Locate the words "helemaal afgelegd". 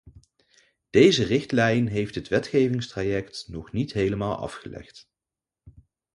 3.93-5.09